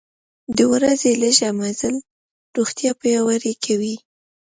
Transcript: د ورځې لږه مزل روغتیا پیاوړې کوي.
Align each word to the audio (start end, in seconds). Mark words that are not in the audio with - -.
د 0.57 0.59
ورځې 0.73 1.11
لږه 1.21 1.49
مزل 1.59 1.95
روغتیا 2.55 2.91
پیاوړې 3.01 3.53
کوي. 3.63 3.95